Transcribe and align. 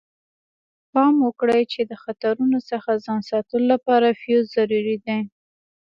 پام 0.93 1.13
وکړئ 1.25 1.61
چې 1.73 1.81
د 1.89 1.91
خطرونو 2.03 2.59
څخه 2.69 2.91
ځان 3.05 3.21
ساتلو 3.29 3.65
لپاره 3.73 4.17
فیوز 4.21 4.45
ضروري 4.55 4.97
دی. 5.05 5.19